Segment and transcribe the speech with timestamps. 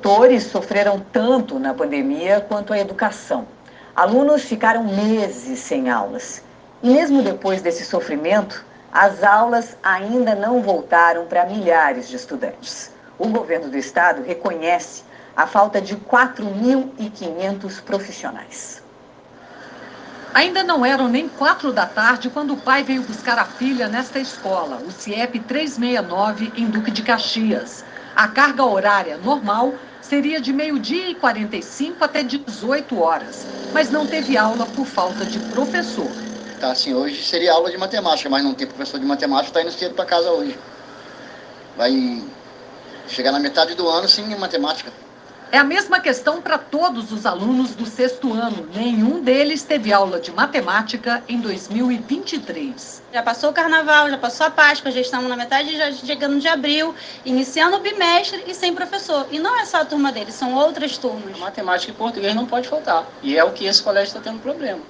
[0.00, 3.46] setores sofreram tanto na pandemia quanto a educação.
[3.94, 6.42] Alunos ficaram meses sem aulas.
[6.82, 12.90] E mesmo depois desse sofrimento, as aulas ainda não voltaram para milhares de estudantes.
[13.18, 15.04] O governo do estado reconhece
[15.36, 18.82] a falta de 4.500 profissionais.
[20.32, 24.18] Ainda não eram nem quatro da tarde quando o pai veio buscar a filha nesta
[24.18, 27.84] escola, o CIEP 369, em Duque de Caxias.
[28.16, 34.36] A carga horária normal seria de meio-dia e 45 até 18 horas, mas não teve
[34.36, 36.10] aula por falta de professor.
[36.60, 39.72] Tá, assim, hoje seria aula de matemática, mas não tem professor de matemática, está indo
[39.72, 40.58] cedo para casa hoje.
[41.76, 42.22] Vai
[43.08, 44.92] chegar na metade do ano sem matemática.
[45.52, 48.68] É a mesma questão para todos os alunos do sexto ano.
[48.72, 53.02] Nenhum deles teve aula de matemática em 2023.
[53.12, 56.46] Já passou o carnaval, já passou a Páscoa, já estamos na metade, já chegando de
[56.46, 59.26] abril, iniciando o bimestre e sem professor.
[59.32, 61.36] E não é só a turma deles, são outras turmas.
[61.36, 63.04] Matemática e português não pode faltar.
[63.20, 64.82] E é o que esse colégio está tendo problema.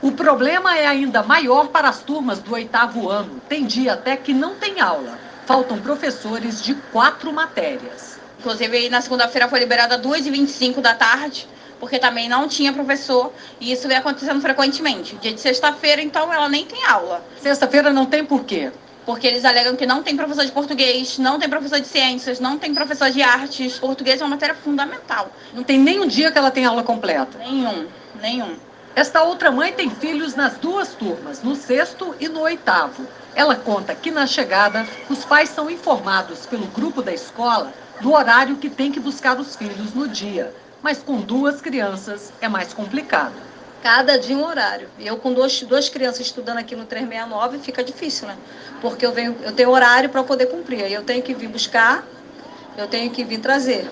[0.00, 3.42] O problema é ainda maior para as turmas do oitavo ano.
[3.46, 5.18] Tem dia até que não tem aula.
[5.44, 8.18] Faltam professores de quatro matérias.
[8.38, 11.48] Inclusive, na segunda-feira foi liberada 2h25 da tarde,
[11.80, 13.32] porque também não tinha professor.
[13.60, 15.16] E isso vem acontecendo frequentemente.
[15.16, 17.24] Dia de sexta-feira, então, ela nem tem aula.
[17.40, 18.70] Sexta-feira não tem por quê?
[19.04, 22.58] Porque eles alegam que não tem professor de português, não tem professor de ciências, não
[22.58, 23.78] tem professor de artes.
[23.78, 25.32] Português é uma matéria fundamental.
[25.54, 27.38] Não tem nenhum dia que ela tem aula completa?
[27.38, 27.86] Nenhum,
[28.20, 28.67] nenhum.
[28.98, 33.06] Esta outra mãe tem filhos nas duas turmas, no sexto e no oitavo.
[33.32, 38.56] Ela conta que na chegada, os pais são informados pelo grupo da escola do horário
[38.56, 40.52] que tem que buscar os filhos no dia.
[40.82, 43.34] Mas com duas crianças é mais complicado.
[43.84, 44.88] Cada dia um horário.
[44.98, 48.36] Eu com duas, duas crianças estudando aqui no 369 fica difícil, né?
[48.80, 50.82] Porque eu, venho, eu tenho horário para poder cumprir.
[50.82, 52.04] Aí eu tenho que vir buscar,
[52.76, 53.88] eu tenho que vir trazer.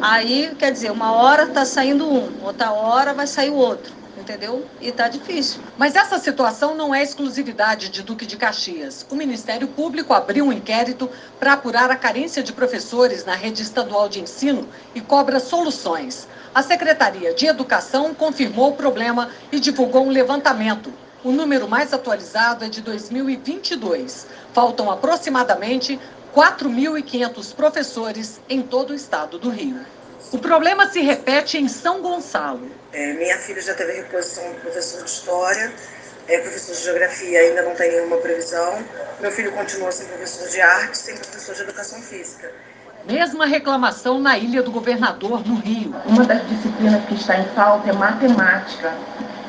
[0.00, 4.66] Aí, quer dizer, uma hora está saindo um, outra hora vai sair o outro entendeu?
[4.80, 5.60] E tá difícil.
[5.76, 9.06] Mas essa situação não é exclusividade de Duque de Caxias.
[9.10, 14.08] O Ministério Público abriu um inquérito para apurar a carência de professores na rede estadual
[14.08, 16.28] de ensino e cobra soluções.
[16.54, 20.92] A Secretaria de Educação confirmou o problema e divulgou um levantamento.
[21.22, 24.26] O número mais atualizado é de 2022.
[24.52, 25.98] Faltam aproximadamente
[26.34, 29.80] 4.500 professores em todo o estado do Rio.
[30.30, 32.70] O problema se repete em São Gonçalo.
[32.92, 35.72] É, minha filha já teve reposição de professor de História,
[36.28, 38.84] é, professor de Geografia ainda não tem nenhuma previsão.
[39.20, 42.52] Meu filho continua sem professor de Arte, sem professor de Educação Física.
[43.06, 45.94] Mesma reclamação na Ilha do Governador, no Rio.
[46.04, 48.92] Uma das disciplinas que está em falta é matemática.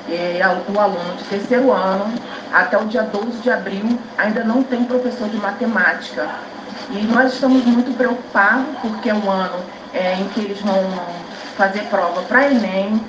[0.09, 0.39] É,
[0.71, 2.05] o aluno de terceiro ano,
[2.53, 6.29] até o dia 12 de abril, ainda não tem professor de matemática.
[6.91, 9.63] E nós estamos muito preocupados, porque é um ano
[9.93, 10.89] é, em que eles vão
[11.55, 12.99] fazer prova para Enem,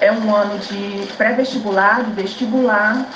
[0.00, 3.06] é um ano de pré-vestibular, de vestibular,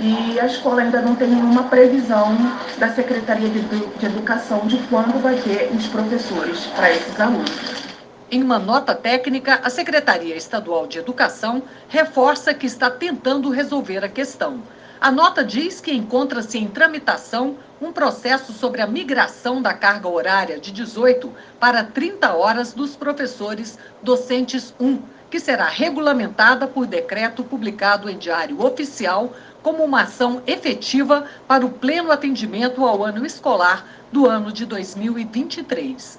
[0.00, 2.36] e a escola ainda não tem nenhuma previsão
[2.78, 7.87] da Secretaria de, de Educação de quando vai ter os professores para esses alunos.
[8.30, 14.08] Em uma nota técnica, a Secretaria Estadual de Educação reforça que está tentando resolver a
[14.08, 14.62] questão.
[15.00, 20.60] A nota diz que encontra-se em tramitação um processo sobre a migração da carga horária
[20.60, 25.00] de 18 para 30 horas dos professores docentes 1,
[25.30, 31.70] que será regulamentada por decreto publicado em Diário Oficial como uma ação efetiva para o
[31.70, 36.18] pleno atendimento ao ano escolar do ano de 2023.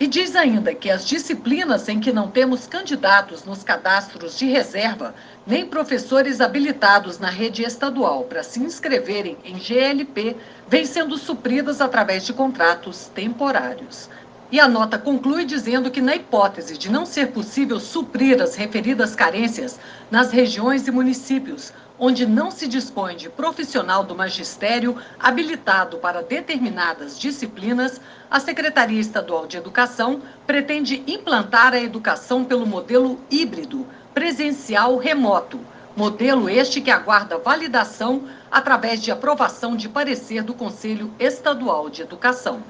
[0.00, 5.12] E diz ainda que as disciplinas em que não temos candidatos nos cadastros de reserva,
[5.44, 10.36] nem professores habilitados na rede estadual para se inscreverem em GLP,
[10.68, 14.08] vêm sendo supridas através de contratos temporários.
[14.50, 19.14] E a nota conclui dizendo que, na hipótese de não ser possível suprir as referidas
[19.14, 19.78] carências
[20.10, 27.18] nas regiões e municípios onde não se dispõe de profissional do magistério habilitado para determinadas
[27.18, 28.00] disciplinas,
[28.30, 35.60] a Secretaria Estadual de Educação pretende implantar a educação pelo modelo híbrido, presencial remoto.
[35.96, 42.62] Modelo este que aguarda validação através de aprovação de parecer do Conselho Estadual de Educação.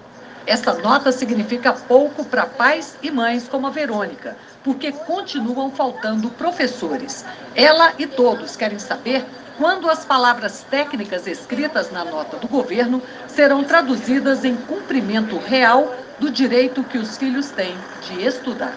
[0.49, 4.35] Esta nota significa pouco para pais e mães como a Verônica,
[4.65, 7.23] porque continuam faltando professores.
[7.55, 9.27] Ela e todos querem saber
[9.59, 16.31] quando as palavras técnicas escritas na nota do governo serão traduzidas em cumprimento real do
[16.31, 17.77] direito que os filhos têm
[18.09, 18.75] de estudar.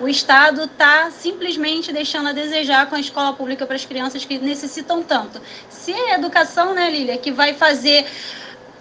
[0.00, 4.38] O Estado está simplesmente deixando a desejar com a escola pública para as crianças que
[4.38, 5.38] necessitam tanto.
[5.68, 8.06] Se é a educação, né, Lília, que vai fazer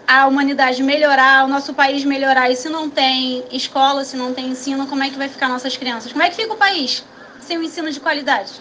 [0.09, 4.47] a humanidade melhorar, o nosso país melhorar, e se não tem escola, se não tem
[4.47, 6.11] ensino, como é que vai ficar nossas crianças?
[6.11, 7.06] Como é que fica o país
[7.39, 8.53] sem o ensino de qualidade?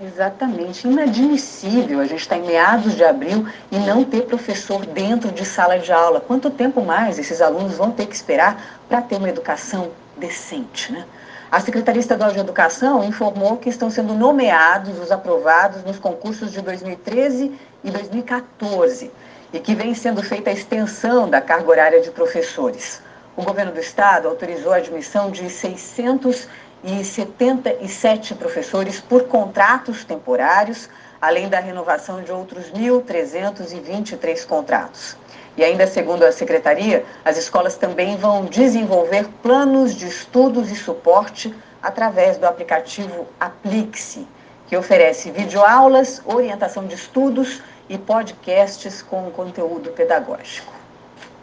[0.00, 5.30] Exatamente, inadmissível a gente estar tá em meados de abril e não ter professor dentro
[5.30, 6.22] de sala de aula.
[6.22, 11.04] Quanto tempo mais esses alunos vão ter que esperar para ter uma educação decente, né?
[11.52, 16.62] A Secretaria Estadual de Educação informou que estão sendo nomeados os aprovados nos concursos de
[16.62, 17.52] 2013
[17.84, 19.10] e 2014
[19.52, 23.02] e que vem sendo feita a extensão da carga horária de professores.
[23.36, 30.88] O governo do estado autorizou a admissão de 677 professores por contratos temporários,
[31.20, 35.16] além da renovação de outros 1.323 contratos.
[35.56, 41.52] E ainda segundo a secretaria, as escolas também vão desenvolver planos de estudos e suporte
[41.82, 44.26] através do aplicativo Aplixe,
[44.68, 50.79] que oferece videoaulas, orientação de estudos e podcasts com conteúdo pedagógico.